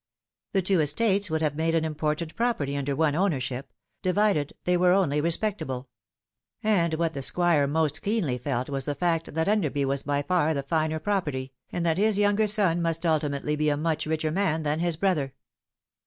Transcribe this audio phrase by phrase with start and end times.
[0.53, 4.93] The two estates would have made an important property under one ownership; divided, they were
[4.93, 5.89] only respectable.
[6.63, 10.55] And what the Squire most keenly felt was the fact that Enderby was by far
[10.55, 14.63] the finer property, and that his younger son must ultimately be a much richer man
[14.63, 15.35] than his brother.